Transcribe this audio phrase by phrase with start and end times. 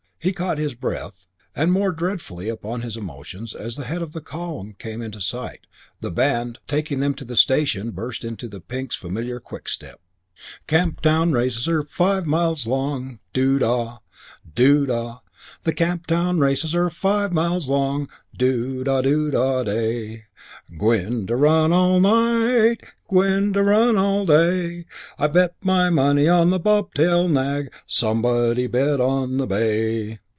[0.23, 1.25] He caught his breath,
[1.55, 5.61] and, more dreadfully upon his emotions, as the head of the column came into sight,
[5.99, 9.99] the band, taking them to the station, burst into the Pinks' familiar quickstep.
[10.67, 13.97] The Camp Town races are five miles long, Doo da!
[14.53, 15.17] Doo da!
[15.63, 18.07] The Camp Town races are five miles long,
[18.37, 19.01] Doo da!
[19.01, 19.63] Doo da!
[19.63, 20.25] Day!
[20.77, 22.83] Gwine to run all night.
[23.07, 24.85] Gwine to run all day.
[25.19, 30.19] I bet my money on the bob tail nag, Somebody bet on the bay!